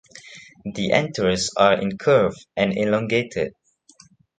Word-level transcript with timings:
The 0.65 0.93
anthers 0.93 1.51
are 1.59 1.79
incurved 1.79 2.47
and 2.57 2.75
elongated. 2.75 3.53